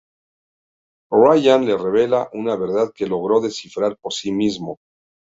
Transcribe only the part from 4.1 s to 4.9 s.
sí mismo.